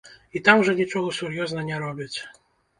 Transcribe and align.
І 0.39 0.41
там 0.47 0.63
жа 0.69 0.75
нічога 0.79 1.13
сур'ёзна 1.19 1.69
не 1.71 1.81
робяць. 1.87 2.13